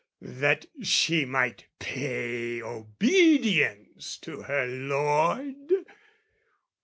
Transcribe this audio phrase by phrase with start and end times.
[0.23, 5.71] That she might pay obedience to her lord?